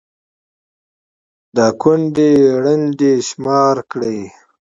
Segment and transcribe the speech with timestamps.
[1.55, 2.31] دا كونـډې
[2.63, 4.19] رنـډې شمار كړئ